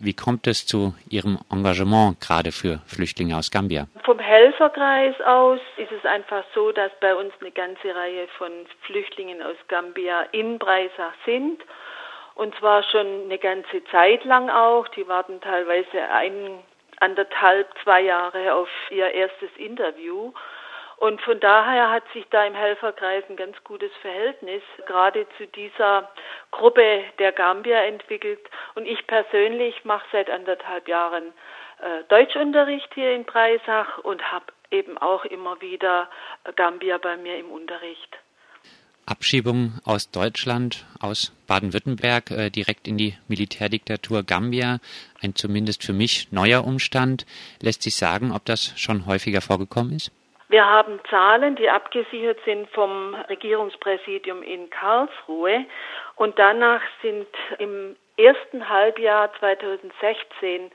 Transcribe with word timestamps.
Wie 0.00 0.14
kommt 0.14 0.46
es 0.46 0.64
zu 0.64 0.94
Ihrem 1.10 1.40
Engagement 1.50 2.20
gerade 2.20 2.52
für 2.52 2.78
Flüchtlinge 2.86 3.36
aus 3.36 3.50
Gambia? 3.50 3.88
Vom 4.04 4.20
Helferkreis 4.20 5.20
aus 5.22 5.58
ist 5.76 5.90
es 5.90 6.04
einfach 6.04 6.44
so, 6.54 6.70
dass 6.70 6.92
bei 7.00 7.16
uns 7.16 7.32
eine 7.40 7.50
ganze 7.50 7.92
Reihe 7.92 8.28
von 8.38 8.52
Flüchtlingen 8.82 9.42
aus 9.42 9.56
Gambia 9.66 10.22
in 10.30 10.60
Breisach 10.60 11.14
sind. 11.26 11.60
Und 12.36 12.54
zwar 12.60 12.84
schon 12.84 13.24
eine 13.24 13.38
ganze 13.38 13.82
Zeit 13.90 14.24
lang 14.24 14.48
auch. 14.50 14.86
Die 14.86 15.08
warten 15.08 15.40
teilweise 15.40 16.08
ein, 16.12 16.60
anderthalb, 17.00 17.66
zwei 17.82 18.02
Jahre 18.02 18.54
auf 18.54 18.68
ihr 18.90 19.10
erstes 19.10 19.50
Interview. 19.56 20.32
Und 20.98 21.20
von 21.22 21.38
daher 21.38 21.90
hat 21.90 22.02
sich 22.12 22.24
da 22.30 22.44
im 22.44 22.54
Helferkreis 22.54 23.22
ein 23.30 23.36
ganz 23.36 23.56
gutes 23.62 23.92
Verhältnis 24.02 24.62
gerade 24.86 25.26
zu 25.36 25.46
dieser 25.46 26.10
Gruppe 26.50 27.04
der 27.20 27.30
Gambier 27.30 27.84
entwickelt. 27.84 28.40
Und 28.74 28.84
ich 28.84 29.06
persönlich 29.06 29.84
mache 29.84 30.06
seit 30.10 30.28
anderthalb 30.28 30.88
Jahren 30.88 31.32
äh, 31.80 32.02
Deutschunterricht 32.08 32.92
hier 32.94 33.12
in 33.14 33.24
Breisach 33.24 33.98
und 33.98 34.32
habe 34.32 34.46
eben 34.72 34.98
auch 34.98 35.24
immer 35.24 35.60
wieder 35.60 36.10
Gambier 36.56 36.98
bei 36.98 37.16
mir 37.16 37.38
im 37.38 37.50
Unterricht. 37.52 38.18
Abschiebung 39.06 39.78
aus 39.84 40.10
Deutschland, 40.10 40.84
aus 41.00 41.32
Baden-Württemberg 41.46 42.30
äh, 42.32 42.50
direkt 42.50 42.88
in 42.88 42.98
die 42.98 43.16
Militärdiktatur 43.28 44.24
Gambia, 44.24 44.80
ein 45.22 45.36
zumindest 45.36 45.84
für 45.84 45.92
mich 45.92 46.32
neuer 46.32 46.64
Umstand. 46.64 47.24
Lässt 47.62 47.82
sich 47.82 47.94
sagen, 47.94 48.32
ob 48.32 48.44
das 48.44 48.74
schon 48.76 49.06
häufiger 49.06 49.40
vorgekommen 49.40 49.92
ist? 49.94 50.10
Wir 50.48 50.64
haben 50.64 50.98
Zahlen, 51.10 51.56
die 51.56 51.68
abgesichert 51.68 52.38
sind 52.44 52.70
vom 52.70 53.14
Regierungspräsidium 53.14 54.42
in 54.42 54.70
Karlsruhe. 54.70 55.66
Und 56.16 56.38
danach 56.38 56.80
sind 57.02 57.26
im 57.58 57.96
ersten 58.16 58.68
Halbjahr 58.68 59.30
2016 59.38 60.70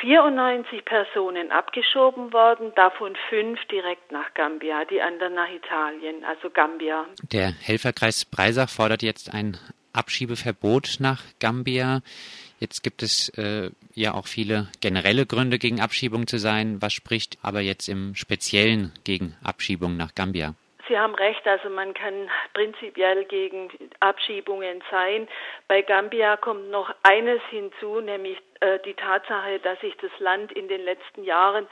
94 0.00 0.84
Personen 0.84 1.50
abgeschoben 1.50 2.32
worden, 2.32 2.72
davon 2.76 3.16
fünf 3.30 3.58
direkt 3.66 4.12
nach 4.12 4.34
Gambia, 4.34 4.84
die 4.84 5.00
anderen 5.00 5.34
nach 5.34 5.50
Italien, 5.50 6.24
also 6.24 6.50
Gambia. 6.50 7.06
Der 7.32 7.52
Helferkreis 7.62 8.26
Breisach 8.26 8.68
fordert 8.68 9.02
jetzt 9.02 9.32
ein 9.32 9.56
Abschiebeverbot 9.94 10.98
nach 11.00 11.22
Gambia. 11.40 12.02
Jetzt 12.58 12.82
gibt 12.82 13.02
es 13.02 13.28
äh, 13.38 13.70
ja 13.94 14.14
auch 14.14 14.26
viele 14.26 14.68
generelle 14.80 15.26
Gründe 15.26 15.58
gegen 15.58 15.80
Abschiebung 15.80 16.26
zu 16.26 16.38
sein. 16.38 16.82
Was 16.82 16.92
spricht 16.92 17.38
aber 17.42 17.60
jetzt 17.60 17.88
im 17.88 18.14
Speziellen 18.14 18.92
gegen 19.04 19.36
Abschiebung 19.44 19.96
nach 19.96 20.14
Gambia? 20.14 20.54
Sie 20.88 20.98
haben 20.98 21.14
recht, 21.14 21.46
also 21.46 21.68
man 21.68 21.92
kann 21.92 22.30
prinzipiell 22.54 23.24
gegen 23.26 23.68
Abschiebungen 24.00 24.82
sein. 24.90 25.28
Bei 25.68 25.82
Gambia 25.82 26.36
kommt 26.38 26.70
noch 26.70 26.92
eines 27.02 27.42
hinzu, 27.50 28.00
nämlich 28.00 28.38
äh, 28.60 28.78
die 28.84 28.94
Tatsache, 28.94 29.58
dass 29.60 29.78
sich 29.80 29.94
das 30.00 30.10
Land 30.18 30.50
in 30.52 30.66
den 30.68 30.82
letzten 30.82 31.24
Jahren 31.24 31.66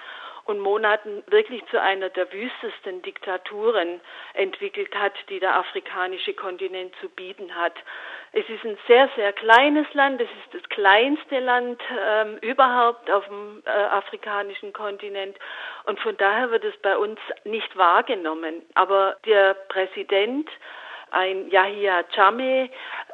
und 0.45 0.61
Monaten 0.61 1.25
wirklich 1.27 1.65
zu 1.71 1.81
einer 1.81 2.09
der 2.11 2.31
wüstesten 2.33 3.03
Diktaturen 3.03 4.01
entwickelt 4.35 4.95
hat, 4.95 5.15
die 5.29 5.41
der 5.41 5.57
afrikanische 5.57 6.35
Kontinent 6.35 6.95
zu 7.01 7.09
bieten 7.09 7.55
hat. 7.55 7.75
Es 8.39 8.47
ist 8.51 8.65
ein 8.67 8.77
sehr, 8.87 9.09
sehr 9.17 9.33
kleines 9.33 9.87
Land. 9.95 10.21
Es 10.21 10.29
ist 10.29 10.53
das 10.53 10.69
kleinste 10.69 11.41
Land 11.41 11.81
ähm, 12.07 12.37
überhaupt 12.43 13.11
auf 13.11 13.25
dem 13.25 13.63
äh, 13.65 13.71
afrikanischen 13.71 14.75
Kontinent. 14.75 15.39
Und 15.85 15.99
von 16.01 16.15
daher 16.19 16.51
wird 16.51 16.63
es 16.65 16.77
bei 16.83 16.99
uns 16.99 17.19
nicht 17.45 17.75
wahrgenommen. 17.79 18.61
Aber 18.75 19.17
der 19.25 19.55
Präsident 19.55 20.51
ein 21.13 21.49
Yahya 21.49 22.05
Jammeh 22.13 22.69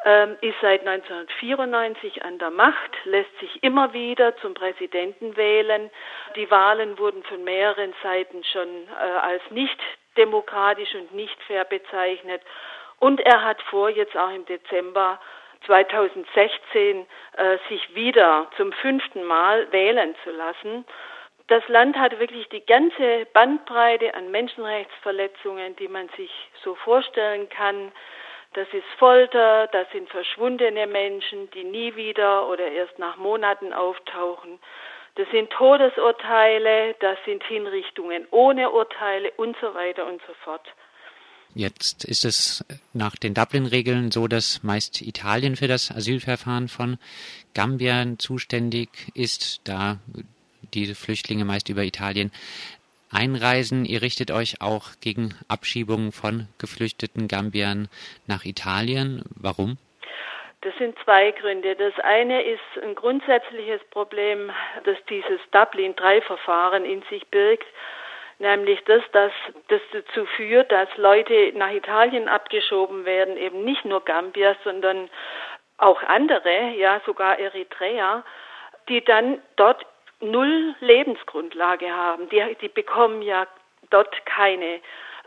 ähm, 0.04 0.36
ist 0.40 0.56
seit 0.60 0.80
1994 0.80 2.24
an 2.24 2.40
der 2.40 2.50
Macht, 2.50 2.90
lässt 3.04 3.38
sich 3.38 3.62
immer 3.62 3.92
wieder 3.92 4.36
zum 4.38 4.54
Präsidenten 4.54 5.36
wählen. 5.36 5.88
Die 6.34 6.50
Wahlen 6.50 6.98
wurden 6.98 7.22
von 7.22 7.44
mehreren 7.44 7.94
Seiten 8.02 8.42
schon 8.42 8.88
äh, 8.88 9.18
als 9.20 9.42
nicht 9.50 9.78
demokratisch 10.16 10.92
und 10.96 11.14
nicht 11.14 11.40
fair 11.44 11.64
bezeichnet. 11.64 12.42
Und 13.02 13.20
er 13.20 13.42
hat 13.42 13.61
vor, 13.63 13.90
jetzt 13.90 14.17
auch 14.17 14.30
im 14.30 14.46
Dezember 14.46 15.18
2016 15.67 17.05
äh, 17.36 17.58
sich 17.68 17.96
wieder 17.96 18.48
zum 18.57 18.70
fünften 18.70 19.24
Mal 19.24 19.67
wählen 19.73 20.14
zu 20.23 20.30
lassen. 20.30 20.85
Das 21.48 21.67
Land 21.67 21.98
hat 21.98 22.20
wirklich 22.20 22.48
die 22.51 22.64
ganze 22.64 23.27
Bandbreite 23.33 24.14
an 24.14 24.30
Menschenrechtsverletzungen, 24.30 25.74
die 25.74 25.89
man 25.89 26.11
sich 26.11 26.30
so 26.62 26.77
vorstellen 26.77 27.48
kann. 27.48 27.91
Das 28.52 28.68
ist 28.73 28.86
Folter, 29.01 29.67
das 29.73 29.91
sind 29.91 30.08
verschwundene 30.08 30.86
Menschen, 30.86 31.51
die 31.51 31.64
nie 31.64 31.96
wieder 31.96 32.46
oder 32.46 32.68
erst 32.68 33.01
nach 33.01 33.17
Monaten 33.17 33.73
auftauchen. 33.73 34.61
Das 35.17 35.29
sind 35.33 35.51
Todesurteile, 35.51 36.95
das 37.01 37.18
sind 37.24 37.42
Hinrichtungen 37.42 38.29
ohne 38.30 38.70
Urteile 38.70 39.33
und 39.39 39.57
so 39.61 39.74
weiter 39.74 40.07
und 40.07 40.23
so 40.29 40.35
fort. 40.45 40.73
Jetzt 41.55 42.05
ist 42.05 42.24
es 42.24 42.64
nach 42.95 43.14
den 43.17 43.35
Dublin-Regeln 43.35 44.11
so, 44.11 44.27
dass 44.27 44.63
meist 44.63 45.02
Italien 45.02 45.57
für 45.57 45.68
das 45.68 45.90
Asylverfahren 45.90 46.68
von 46.68 46.98
Gambien 47.55 48.18
zuständig 48.18 48.89
ist, 49.14 49.61
da 49.64 49.98
diese 50.73 50.95
Flüchtlinge 50.95 51.45
meist 51.45 51.68
über 51.68 51.83
Italien 51.83 52.33
einreisen. 53.11 53.85
Ihr 53.85 54.01
richtet 54.01 54.30
euch 54.30 54.62
auch 54.62 54.92
gegen 55.02 55.35
Abschiebungen 55.48 56.12
von 56.12 56.48
geflüchteten 56.58 57.29
Gambiern 57.29 57.89
nach 58.27 58.46
Italien. 58.46 59.23
Warum? 59.36 59.77
Das 60.62 60.73
sind 60.79 60.96
zwei 61.05 61.33
Gründe. 61.33 61.74
Das 61.77 61.92
eine 62.02 62.41
ist 62.42 62.83
ein 62.83 62.95
grundsätzliches 62.95 63.80
Problem, 63.91 64.51
das 64.85 64.96
dieses 65.11 65.41
Dublin-3-Verfahren 65.51 66.85
in 66.85 67.02
sich 67.11 67.27
birgt, 67.27 67.67
nämlich 68.42 68.83
das, 68.85 69.03
dass 69.13 69.33
das 69.69 69.80
dazu 69.92 70.27
führt, 70.27 70.70
dass 70.70 70.89
Leute 70.97 71.53
nach 71.55 71.70
Italien 71.70 72.29
abgeschoben 72.29 73.07
werden, 73.07 73.36
eben 73.39 73.64
nicht 73.64 73.85
nur 73.85 74.05
Gambier, 74.05 74.57
sondern 74.64 75.08
auch 75.79 76.03
andere, 76.03 76.73
ja 76.77 77.01
sogar 77.07 77.39
Eritrea, 77.39 78.25
die 78.89 79.03
dann 79.03 79.41
dort 79.57 79.86
null 80.20 80.75
Lebensgrundlage 80.80 81.91
haben. 81.91 82.29
Die, 82.29 82.57
die 82.61 82.69
bekommen 82.69 83.23
ja 83.23 83.47
dort 83.91 84.27
keine 84.27 84.80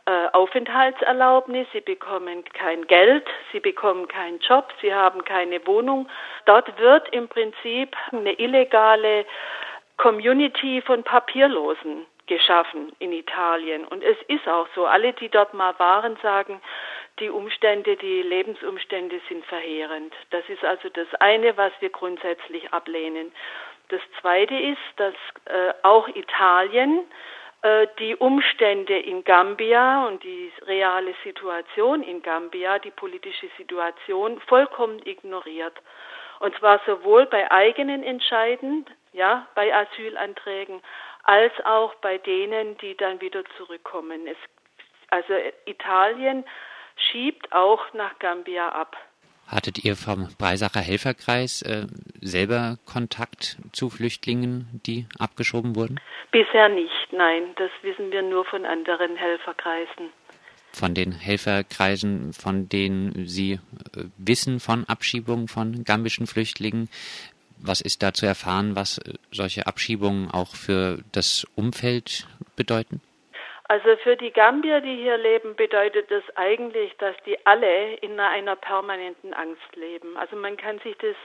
äh, 0.05 0.27
Aufenthaltserlaubnis, 0.33 1.67
sie 1.71 1.81
bekommen 1.81 2.43
kein 2.53 2.85
Geld, 2.87 3.25
sie 3.51 3.59
bekommen 3.59 4.07
keinen 4.07 4.39
Job, 4.39 4.71
sie 4.81 4.93
haben 4.93 5.23
keine 5.23 5.65
Wohnung. 5.65 6.07
Dort 6.45 6.77
wird 6.77 7.09
im 7.13 7.27
Prinzip 7.27 7.95
eine 8.11 8.33
illegale 8.33 9.25
Community 9.97 10.81
von 10.81 11.03
Papierlosen 11.03 12.05
geschaffen 12.27 12.91
in 12.99 13.11
Italien. 13.11 13.85
Und 13.85 14.03
es 14.03 14.17
ist 14.27 14.47
auch 14.47 14.67
so, 14.75 14.85
alle, 14.85 15.13
die 15.13 15.29
dort 15.29 15.53
mal 15.53 15.77
waren, 15.79 16.17
sagen, 16.21 16.61
die 17.19 17.29
Umstände, 17.29 17.95
die 17.95 18.21
Lebensumstände 18.21 19.21
sind 19.29 19.45
verheerend. 19.45 20.13
Das 20.31 20.47
ist 20.49 20.63
also 20.63 20.89
das 20.89 21.07
eine, 21.19 21.55
was 21.57 21.71
wir 21.79 21.89
grundsätzlich 21.89 22.73
ablehnen. 22.73 23.31
Das 23.89 24.01
Zweite 24.19 24.55
ist, 24.55 24.79
dass 24.97 25.13
äh, 25.45 25.73
auch 25.83 26.07
Italien 26.09 27.05
äh, 27.61 27.87
die 27.99 28.15
Umstände 28.15 28.97
in 28.97 29.23
Gambia 29.23 30.05
und 30.07 30.23
die 30.23 30.51
reale 30.67 31.13
Situation 31.23 32.03
in 32.03 32.21
Gambia, 32.21 32.79
die 32.79 32.91
politische 32.91 33.47
Situation, 33.57 34.39
vollkommen 34.41 35.01
ignoriert. 35.05 35.73
Und 36.39 36.55
zwar 36.57 36.81
sowohl 36.85 37.25
bei 37.27 37.49
eigenen 37.51 38.03
Entscheiden, 38.03 38.85
ja, 39.13 39.47
bei 39.55 39.73
Asylanträgen, 39.73 40.81
als 41.25 41.53
auch 41.65 41.95
bei 41.95 42.17
denen, 42.19 42.77
die 42.77 42.95
dann 42.95 43.19
wieder 43.19 43.43
zurückkommen. 43.57 44.27
Es, 44.27 44.37
also 45.09 45.33
Italien 45.65 46.45
schiebt 46.95 47.51
auch 47.51 47.93
nach 47.93 48.17
Gambia 48.19 48.69
ab. 48.69 48.95
Hattet 49.47 49.83
ihr 49.83 49.95
vom 49.95 50.29
Breisacher 50.39 50.79
Helferkreis 50.79 51.61
äh, 51.61 51.85
selber 52.21 52.77
Kontakt 52.85 53.57
zu 53.73 53.89
Flüchtlingen, 53.89 54.81
die 54.87 55.05
abgeschoben 55.19 55.75
wurden? 55.75 55.99
Bisher 56.31 56.69
nicht, 56.69 57.11
nein. 57.11 57.43
Das 57.55 57.69
wissen 57.83 58.11
wir 58.11 58.23
nur 58.23 58.45
von 58.45 58.65
anderen 58.65 59.15
Helferkreisen. 59.15 60.09
Von 60.73 60.93
den 60.93 61.11
Helferkreisen, 61.11 62.33
von 62.33 62.69
denen 62.69 63.27
Sie 63.27 63.53
äh, 63.53 64.05
wissen 64.17 64.59
von 64.59 64.83
Abschiebungen 64.85 65.47
von 65.47 65.83
gambischen 65.83 66.25
Flüchtlingen, 66.25 66.89
was 67.57 67.81
ist 67.81 68.03
da 68.03 68.13
zu 68.13 68.25
erfahren, 68.25 68.75
was 68.75 68.97
äh, 68.99 69.13
solche 69.31 69.67
Abschiebungen 69.67 70.29
auch 70.31 70.55
für 70.55 70.99
das 71.11 71.45
Umfeld 71.55 72.27
bedeuten? 72.55 73.01
Also 73.67 73.95
für 74.03 74.15
die 74.15 74.31
Gambier, 74.31 74.79
die 74.81 74.95
hier 74.95 75.17
leben, 75.17 75.55
bedeutet 75.55 76.11
das 76.11 76.23
eigentlich, 76.35 76.95
dass 76.97 77.15
die 77.25 77.43
alle 77.47 77.95
in 77.95 78.19
einer 78.19 78.55
permanenten 78.55 79.33
Angst 79.33 79.75
leben. 79.75 80.15
Also 80.17 80.35
man 80.35 80.55
kann 80.55 80.77
sich 80.79 80.95
das 80.97 81.15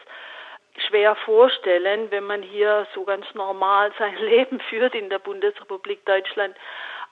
schwer 0.89 1.17
vorstellen, 1.17 2.11
wenn 2.11 2.25
man 2.25 2.43
hier 2.43 2.87
so 2.95 3.05
ganz 3.05 3.27
normal 3.35 3.93
sein 3.99 4.17
Leben 4.17 4.61
führt 4.61 4.95
in 4.95 5.11
der 5.11 5.19
Bundesrepublik 5.19 6.05
Deutschland. 6.07 6.57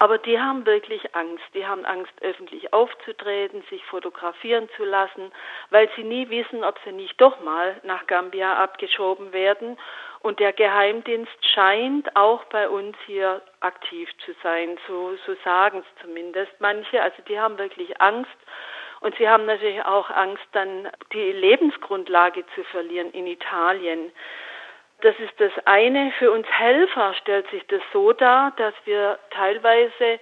Aber 0.01 0.19
die 0.19 0.41
haben 0.41 0.65
wirklich 0.65 1.15
Angst. 1.17 1.45
Die 1.55 1.67
haben 1.67 1.85
Angst, 1.85 2.13
öffentlich 2.21 2.73
aufzutreten, 2.73 3.65
sich 3.69 3.85
fotografieren 3.87 4.69
zu 4.77 4.85
lassen, 4.85 5.33
weil 5.71 5.91
sie 5.97 6.05
nie 6.05 6.31
wissen, 6.31 6.63
ob 6.63 6.79
sie 6.85 6.93
nicht 6.93 7.21
doch 7.21 7.41
mal 7.41 7.81
nach 7.83 8.07
Gambia 8.07 8.55
abgeschoben 8.63 9.33
werden. 9.33 9.77
Und 10.21 10.39
der 10.39 10.53
Geheimdienst 10.53 11.45
scheint 11.53 12.15
auch 12.17 12.45
bei 12.45 12.69
uns 12.69 12.97
hier 13.07 13.43
aktiv 13.61 14.09
zu 14.25 14.35
sein. 14.43 14.79
So, 14.87 15.17
so 15.27 15.35
sagen 15.45 15.79
es 15.79 16.03
zumindest 16.03 16.53
manche. 16.61 17.03
Also 17.03 17.21
die 17.29 17.39
haben 17.39 17.59
wirklich 17.59 18.01
Angst. 18.01 18.31
Und 19.01 19.17
sie 19.17 19.29
haben 19.29 19.47
natürlich 19.47 19.85
auch 19.85 20.11
Angst, 20.11 20.45
dann 20.53 20.89
die 21.13 21.33
Lebensgrundlage 21.33 22.45
zu 22.55 22.65
verlieren 22.65 23.11
in 23.13 23.27
Italien. 23.27 24.13
Das 25.01 25.15
ist 25.21 25.39
das 25.39 25.53
eine. 25.65 26.13
Für 26.19 26.33
uns 26.33 26.47
Helfer 26.49 27.15
stellt 27.15 27.49
sich 27.51 27.65
das 27.69 27.83
so 27.93 28.13
dar, 28.13 28.53
dass 28.57 28.75
wir 28.85 29.19
teilweise 29.31 30.19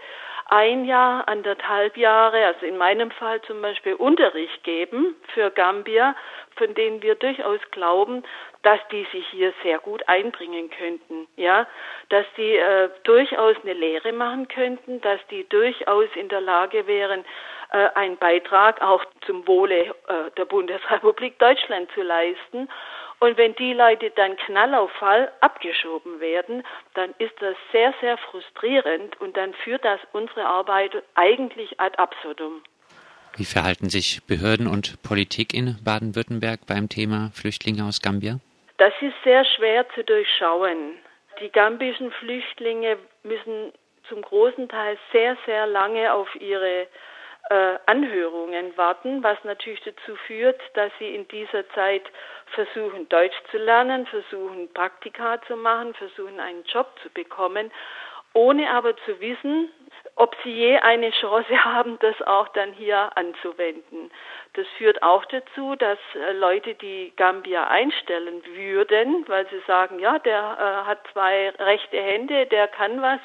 ein 0.49 0.85
Jahr, 0.85 1.27
anderthalb 1.29 1.97
Jahre, 1.97 2.45
also 2.45 2.67
in 2.67 2.79
meinem 2.79 3.11
Fall 3.11 3.41
zum 3.43 3.61
Beispiel 3.63 3.95
Unterricht 3.95 4.63
geben 4.63 5.17
für 5.35 5.51
Gambia, 5.51 6.15
von 6.57 6.73
denen 6.75 7.03
wir 7.03 7.17
durchaus 7.17 7.59
glauben, 7.73 8.23
dass 8.63 8.79
die 8.93 9.07
sich 9.11 9.27
hier 9.29 9.53
sehr 9.65 9.79
gut 9.79 10.09
einbringen 10.09 10.71
könnten, 10.71 11.27
ja, 11.37 11.67
dass 12.11 12.27
die 12.37 12.57
äh, 12.57 12.91
durchaus 13.03 13.57
eine 13.65 13.73
Lehre 13.73 14.13
machen 14.13 14.47
könnten, 14.47 15.01
dass 15.01 15.21
die 15.31 15.49
durchaus 15.49 16.09
in 16.15 16.29
der 16.29 16.41
Lage 16.43 16.87
wären, 16.87 17.25
äh, 17.73 17.89
einen 17.95 18.17
Beitrag 18.17 18.81
auch 18.83 19.05
zum 19.25 19.47
Wohle 19.49 19.95
äh, 20.07 20.31
der 20.37 20.45
Bundesrepublik 20.45 21.39
Deutschland 21.41 21.91
zu 21.93 22.03
leisten 22.03 22.69
und 23.19 23.37
wenn 23.39 23.55
die 23.55 23.73
Leute 23.73 24.11
dann 24.15 24.37
Knall 24.37 24.75
auf 24.75 24.91
Fall 24.93 25.33
abgeschoben 25.41 26.21
werden, 26.21 26.63
dann 26.95 27.15
ist 27.19 27.35
das 27.41 27.57
sehr, 27.73 27.95
sehr 28.01 28.19
frustrierend 28.19 29.19
und 29.21 29.37
dann 29.37 29.55
führt 29.55 29.85
das 29.85 30.01
unsere 30.13 30.45
Arbeit 30.45 31.03
eigentlich 31.15 31.81
ad 31.81 31.97
absurdum. 31.99 32.63
Wie 33.37 33.45
verhalten 33.45 33.89
sich 33.89 34.25
Behörden 34.27 34.67
und 34.67 35.03
Politik 35.03 35.53
in 35.53 35.77
Baden-Württemberg 35.85 36.61
beim 36.67 36.89
Thema 36.89 37.31
Flüchtlinge 37.35 37.85
aus 37.85 38.01
Gambia? 38.01 38.41
Das 38.79 38.93
ist 39.01 39.15
sehr 39.25 39.45
schwer 39.45 39.87
zu 39.95 40.05
durchschauen. 40.05 40.99
Die 41.41 41.51
gambischen 41.51 42.11
Flüchtlinge 42.13 42.99
müssen 43.23 43.73
zum 44.09 44.23
großen 44.23 44.69
Teil 44.69 44.99
sehr, 45.13 45.37
sehr 45.45 45.67
lange 45.67 46.13
auf 46.13 46.29
ihre 46.37 46.87
äh, 47.51 47.79
Anhörungen 47.87 48.77
warten, 48.77 49.23
was 49.23 49.39
natürlich 49.45 49.83
dazu 49.83 50.17
führt, 50.27 50.61
dass 50.75 50.91
sie 50.99 51.15
in 51.15 51.29
dieser 51.29 51.69
Zeit 51.71 52.03
versuchen, 52.47 53.09
Deutsch 53.09 53.37
zu 53.51 53.59
lernen, 53.59 54.07
versuchen, 54.07 54.73
Praktika 54.73 55.41
zu 55.43 55.57
machen, 55.57 55.95
versuchen, 55.95 56.41
einen 56.41 56.65
Job 56.65 56.89
zu 57.03 57.11
bekommen, 57.11 57.71
ohne 58.33 58.71
aber 58.71 58.97
zu 58.99 59.19
wissen, 59.21 59.71
ob 60.17 60.37
sie 60.43 60.51
je 60.51 60.79
eine 60.79 61.11
Chance 61.11 61.65
haben, 61.65 61.99
das 62.01 62.21
auch 62.23 62.49
dann 62.49 62.73
hier 62.73 63.17
anzuwenden. 63.17 64.11
Das 64.55 64.67
führt 64.79 65.03
auch 65.03 65.25
dazu, 65.27 65.77
dass 65.77 65.99
äh, 66.15 66.33
Leute, 66.33 66.75
die 66.75 67.13
Gambia 67.17 67.69
einstellen 67.69 68.43
würden, 68.45 69.25
weil 69.29 69.47
sie 69.49 69.61
sagen, 69.67 69.99
ja, 70.01 70.19
der 70.19 70.39
äh, 70.59 70.87
hat 70.89 71.01
zwei 71.13 71.51
rechte 71.51 72.01
Hände, 72.01 72.47
der 72.47 72.69
kann 72.69 73.01
was, 73.03 73.21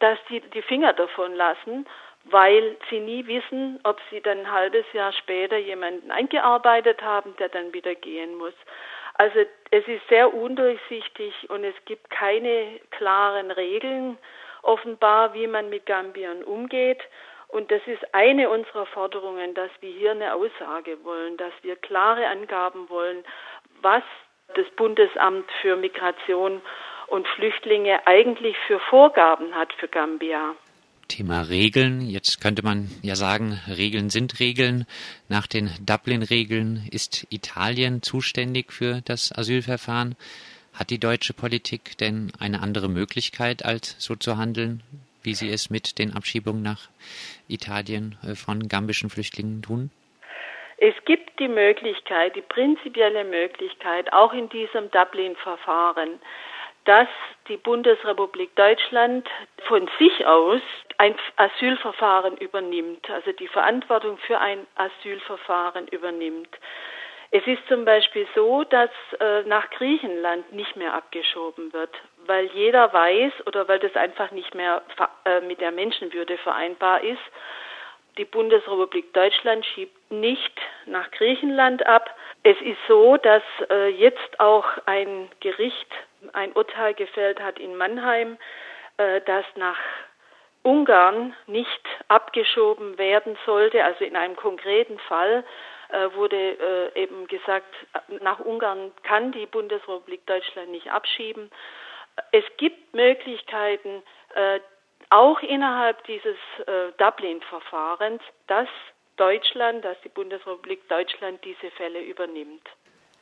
dass 0.00 0.18
die 0.28 0.40
die 0.40 0.62
Finger 0.62 0.92
davon 0.92 1.34
lassen 1.34 1.86
weil 2.24 2.76
sie 2.90 3.00
nie 3.00 3.26
wissen, 3.26 3.80
ob 3.82 3.98
sie 4.10 4.20
dann 4.20 4.40
ein 4.40 4.52
halbes 4.52 4.84
Jahr 4.92 5.12
später 5.12 5.56
jemanden 5.56 6.10
eingearbeitet 6.10 7.02
haben, 7.02 7.34
der 7.38 7.48
dann 7.48 7.72
wieder 7.72 7.94
gehen 7.94 8.36
muss. 8.36 8.54
Also 9.14 9.40
es 9.70 9.86
ist 9.86 10.06
sehr 10.08 10.32
undurchsichtig 10.32 11.34
und 11.48 11.64
es 11.64 11.74
gibt 11.84 12.10
keine 12.10 12.80
klaren 12.90 13.50
Regeln 13.50 14.18
offenbar, 14.62 15.34
wie 15.34 15.46
man 15.46 15.70
mit 15.70 15.86
Gambiern 15.86 16.42
umgeht. 16.42 17.00
Und 17.48 17.70
das 17.70 17.80
ist 17.86 18.14
eine 18.14 18.48
unserer 18.48 18.86
Forderungen, 18.86 19.54
dass 19.54 19.70
wir 19.80 19.90
hier 19.90 20.12
eine 20.12 20.34
Aussage 20.34 21.02
wollen, 21.04 21.36
dass 21.36 21.52
wir 21.62 21.76
klare 21.76 22.26
Angaben 22.28 22.88
wollen, 22.88 23.24
was 23.82 24.02
das 24.54 24.68
Bundesamt 24.76 25.50
für 25.60 25.76
Migration 25.76 26.62
und 27.10 27.26
Flüchtlinge 27.28 28.06
eigentlich 28.06 28.56
für 28.66 28.80
Vorgaben 28.88 29.54
hat 29.54 29.72
für 29.74 29.88
Gambia. 29.88 30.54
Thema 31.08 31.42
Regeln. 31.42 32.00
Jetzt 32.02 32.40
könnte 32.40 32.62
man 32.62 32.88
ja 33.02 33.16
sagen, 33.16 33.60
Regeln 33.68 34.10
sind 34.10 34.38
Regeln. 34.38 34.86
Nach 35.28 35.46
den 35.48 35.70
Dublin-Regeln 35.84 36.86
ist 36.90 37.26
Italien 37.30 38.02
zuständig 38.02 38.72
für 38.72 39.00
das 39.04 39.36
Asylverfahren. 39.36 40.16
Hat 40.72 40.90
die 40.90 41.00
deutsche 41.00 41.34
Politik 41.34 41.98
denn 41.98 42.32
eine 42.38 42.62
andere 42.62 42.88
Möglichkeit, 42.88 43.64
als 43.64 43.96
so 43.98 44.14
zu 44.14 44.38
handeln, 44.38 44.82
wie 45.22 45.34
sie 45.34 45.50
es 45.50 45.68
mit 45.68 45.98
den 45.98 46.14
Abschiebungen 46.14 46.62
nach 46.62 46.88
Italien 47.48 48.16
äh, 48.22 48.36
von 48.36 48.68
gambischen 48.68 49.10
Flüchtlingen 49.10 49.62
tun? 49.62 49.90
Es 50.78 50.94
gibt 51.04 51.38
die 51.40 51.48
Möglichkeit, 51.48 52.36
die 52.36 52.40
prinzipielle 52.40 53.24
Möglichkeit, 53.24 54.12
auch 54.14 54.32
in 54.32 54.48
diesem 54.48 54.90
Dublin-Verfahren, 54.90 56.20
dass 56.84 57.08
die 57.48 57.56
Bundesrepublik 57.56 58.54
Deutschland 58.56 59.28
von 59.66 59.88
sich 59.98 60.26
aus 60.26 60.60
ein 60.98 61.14
Asylverfahren 61.36 62.36
übernimmt, 62.36 63.08
also 63.10 63.32
die 63.32 63.48
Verantwortung 63.48 64.18
für 64.18 64.38
ein 64.38 64.66
Asylverfahren 64.76 65.88
übernimmt. 65.88 66.48
Es 67.32 67.46
ist 67.46 67.66
zum 67.68 67.84
Beispiel 67.84 68.26
so, 68.34 68.64
dass 68.64 68.90
äh, 69.20 69.42
nach 69.42 69.70
Griechenland 69.70 70.52
nicht 70.52 70.74
mehr 70.74 70.94
abgeschoben 70.94 71.72
wird, 71.72 71.94
weil 72.26 72.46
jeder 72.46 72.92
weiß 72.92 73.46
oder 73.46 73.68
weil 73.68 73.78
das 73.78 73.94
einfach 73.94 74.32
nicht 74.32 74.54
mehr 74.54 74.82
äh, 75.24 75.40
mit 75.40 75.60
der 75.60 75.70
Menschenwürde 75.70 76.38
vereinbar 76.38 77.02
ist. 77.02 77.22
Die 78.18 78.24
Bundesrepublik 78.24 79.14
Deutschland 79.14 79.64
schiebt 79.64 80.10
nicht 80.10 80.60
nach 80.86 81.08
Griechenland 81.12 81.86
ab. 81.86 82.14
Es 82.42 82.60
ist 82.62 82.78
so, 82.88 83.16
dass 83.16 83.44
äh, 83.70 83.88
jetzt 83.90 84.40
auch 84.40 84.66
ein 84.86 85.30
Gericht 85.38 85.86
ein 86.32 86.52
Urteil 86.52 86.94
gefällt 86.94 87.40
hat 87.40 87.58
in 87.58 87.76
Mannheim, 87.76 88.38
äh, 88.96 89.20
dass 89.22 89.44
nach 89.56 89.78
Ungarn 90.62 91.34
nicht 91.46 91.80
abgeschoben 92.08 92.98
werden 92.98 93.38
sollte. 93.46 93.82
Also 93.82 94.04
in 94.04 94.16
einem 94.16 94.36
konkreten 94.36 94.98
Fall 95.00 95.44
äh, 95.88 96.12
wurde 96.14 96.36
äh, 96.94 97.02
eben 97.02 97.26
gesagt, 97.26 97.74
nach 98.20 98.40
Ungarn 98.40 98.92
kann 99.02 99.32
die 99.32 99.46
Bundesrepublik 99.46 100.26
Deutschland 100.26 100.70
nicht 100.70 100.90
abschieben. 100.90 101.50
Es 102.32 102.44
gibt 102.58 102.92
Möglichkeiten, 102.92 104.02
auch 105.08 105.40
innerhalb 105.40 106.04
dieses 106.04 106.36
Dublin-Verfahrens, 106.98 108.20
dass 108.46 108.68
Deutschland, 109.16 109.84
dass 109.84 109.98
die 110.02 110.10
Bundesrepublik 110.10 110.86
Deutschland 110.88 111.42
diese 111.44 111.70
Fälle 111.72 112.02
übernimmt. 112.02 112.68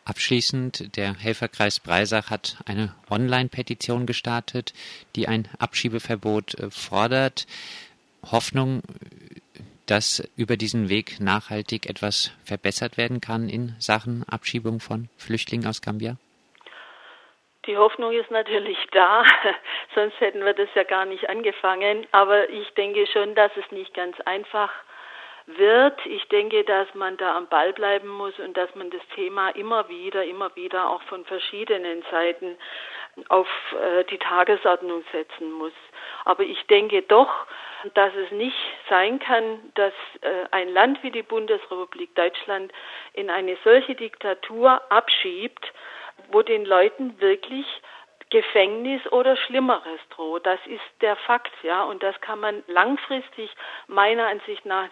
Abschließend, 0.08 0.96
der 0.96 1.14
Helferkreis 1.18 1.80
Breisach 1.80 2.30
hat 2.30 2.56
eine 2.64 2.94
Online-Petition 3.10 4.06
gestartet, 4.06 4.72
die 5.14 5.28
ein 5.28 5.46
Abschiebeverbot 5.58 6.54
äh, 6.54 6.70
fordert. 6.70 7.46
Hoffnung, 8.32 8.80
dass 9.84 10.26
über 10.34 10.56
diesen 10.56 10.88
Weg 10.88 11.20
nachhaltig 11.20 11.90
etwas 11.90 12.32
verbessert 12.42 12.96
werden 12.96 13.20
kann 13.20 13.50
in 13.50 13.76
Sachen 13.80 14.24
Abschiebung 14.26 14.80
von 14.80 15.10
Flüchtlingen 15.18 15.68
aus 15.68 15.82
Gambia? 15.82 16.16
Die 17.66 17.76
Hoffnung 17.76 18.12
ist 18.12 18.30
natürlich 18.30 18.78
da, 18.92 19.24
sonst 19.94 20.18
hätten 20.20 20.42
wir 20.42 20.54
das 20.54 20.70
ja 20.74 20.84
gar 20.84 21.04
nicht 21.04 21.28
angefangen. 21.28 22.06
Aber 22.12 22.48
ich 22.48 22.70
denke 22.78 23.06
schon, 23.12 23.34
dass 23.34 23.52
es 23.58 23.70
nicht 23.72 23.92
ganz 23.92 24.18
einfach 24.20 24.70
ist 24.70 24.87
wird. 25.56 26.04
Ich 26.06 26.28
denke, 26.28 26.62
dass 26.64 26.92
man 26.94 27.16
da 27.16 27.36
am 27.36 27.46
Ball 27.46 27.72
bleiben 27.72 28.08
muss 28.08 28.38
und 28.38 28.56
dass 28.56 28.74
man 28.74 28.90
das 28.90 29.00
Thema 29.14 29.50
immer 29.50 29.88
wieder, 29.88 30.24
immer 30.24 30.54
wieder 30.56 30.90
auch 30.90 31.02
von 31.02 31.24
verschiedenen 31.24 32.04
Seiten 32.10 32.56
auf 33.28 33.48
äh, 33.72 34.04
die 34.04 34.18
Tagesordnung 34.18 35.02
setzen 35.10 35.50
muss. 35.52 35.72
Aber 36.24 36.42
ich 36.42 36.66
denke 36.66 37.02
doch, 37.02 37.46
dass 37.94 38.14
es 38.14 38.30
nicht 38.32 38.56
sein 38.88 39.18
kann, 39.18 39.72
dass 39.74 39.92
äh, 40.20 40.46
ein 40.50 40.68
Land 40.68 41.02
wie 41.02 41.10
die 41.10 41.22
Bundesrepublik 41.22 42.14
Deutschland 42.14 42.72
in 43.14 43.30
eine 43.30 43.56
solche 43.64 43.94
Diktatur 43.94 44.80
abschiebt, 44.90 45.72
wo 46.30 46.42
den 46.42 46.64
Leuten 46.64 47.20
wirklich 47.20 47.66
Gefängnis 48.30 49.00
oder 49.10 49.36
Schlimmeres 49.36 50.00
droht. 50.10 50.44
Das 50.44 50.60
ist 50.66 50.82
der 51.00 51.16
Fakt, 51.16 51.52
ja, 51.62 51.84
und 51.84 52.02
das 52.02 52.20
kann 52.20 52.40
man 52.40 52.62
langfristig 52.66 53.50
meiner 53.86 54.26
Ansicht 54.26 54.66
nach 54.66 54.88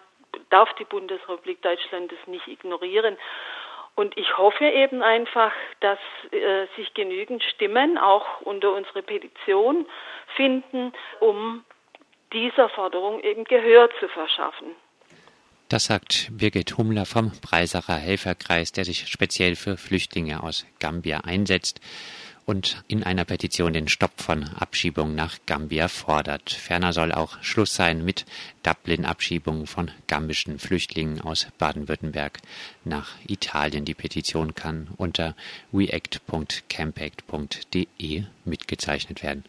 darf 0.50 0.72
die 0.74 0.84
Bundesrepublik 0.84 1.62
Deutschland 1.62 2.10
das 2.12 2.26
nicht 2.26 2.46
ignorieren. 2.48 3.16
Und 3.94 4.16
ich 4.18 4.36
hoffe 4.36 4.64
eben 4.64 5.02
einfach, 5.02 5.52
dass 5.80 5.98
äh, 6.30 6.66
sich 6.76 6.92
genügend 6.92 7.42
Stimmen 7.42 7.96
auch 7.96 8.42
unter 8.42 8.74
unsere 8.74 9.02
Petition 9.02 9.86
finden, 10.36 10.92
um 11.20 11.64
dieser 12.32 12.68
Forderung 12.68 13.20
eben 13.20 13.44
Gehör 13.44 13.88
zu 13.98 14.08
verschaffen. 14.08 14.74
Das 15.68 15.86
sagt 15.86 16.28
Birgit 16.30 16.78
Hummler 16.78 17.06
vom 17.06 17.32
Breisacher 17.40 17.96
Helferkreis, 17.96 18.70
der 18.70 18.84
sich 18.84 19.08
speziell 19.08 19.56
für 19.56 19.76
Flüchtlinge 19.76 20.42
aus 20.42 20.64
Gambia 20.78 21.22
einsetzt. 21.22 21.80
Und 22.46 22.82
in 22.86 23.02
einer 23.02 23.24
Petition 23.24 23.72
den 23.72 23.88
Stopp 23.88 24.22
von 24.22 24.44
Abschiebungen 24.44 25.16
nach 25.16 25.38
Gambia 25.46 25.88
fordert. 25.88 26.50
Ferner 26.50 26.92
soll 26.92 27.10
auch 27.12 27.42
Schluss 27.42 27.74
sein 27.74 28.04
mit 28.04 28.24
Dublin-Abschiebungen 28.62 29.66
von 29.66 29.90
gambischen 30.06 30.60
Flüchtlingen 30.60 31.20
aus 31.20 31.48
Baden-Württemberg 31.58 32.38
nach 32.84 33.16
Italien. 33.26 33.84
Die 33.84 33.94
Petition 33.94 34.54
kann 34.54 34.86
unter 34.96 35.34
weact.campact.de 35.72 38.22
mitgezeichnet 38.44 39.24
werden. 39.24 39.42